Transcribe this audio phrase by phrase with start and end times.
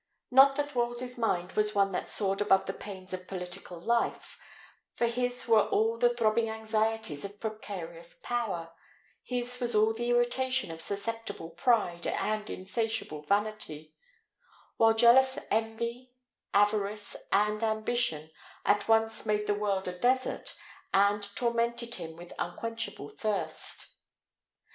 [0.31, 4.39] Not that Wolsey's mind was one that soared above the pains of political life;
[4.95, 8.73] for his were all the throbbing anxieties of precarious power,
[9.21, 13.93] his was all the irritation of susceptible pride and insatiable vanity;
[14.77, 16.15] while jealous envy,
[16.51, 18.31] avarice, and ambition,
[18.65, 20.55] at once made the world a desert,
[20.95, 23.97] and tormented him with unquenchable thirst.